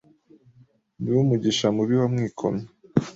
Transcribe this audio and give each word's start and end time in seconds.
Ni 1.01 1.09
wo 1.15 1.21
Mugisha 1.29 1.67
mubi 1.75 1.95
wamwikomye 2.01 2.65